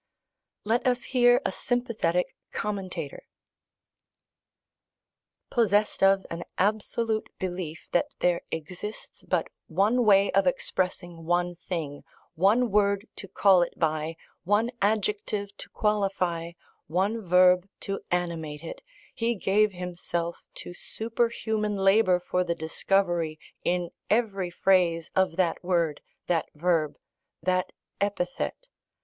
[0.63, 3.27] Let us hear a sympathetic commentator:
[5.51, 12.03] Possessed of an absolute belief that there exists but one way of expressing one thing,
[12.33, 16.53] one word to call it by, one adjective to qualify,
[16.87, 18.81] one verb to animate it,
[19.13, 26.01] he gave himself to superhuman labour for the discovery, in every phrase, of that word,
[26.25, 26.97] that verb,
[27.43, 28.65] that epithet.